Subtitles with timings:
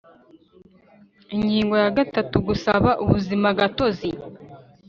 [1.35, 4.09] Ingingo ya gatatu Gusaba ubuzimagatozi